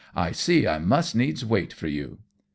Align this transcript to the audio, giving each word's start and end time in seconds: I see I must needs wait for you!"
I 0.15 0.31
see 0.31 0.65
I 0.65 0.79
must 0.79 1.15
needs 1.15 1.45
wait 1.45 1.73
for 1.73 1.85
you!" 1.85 2.17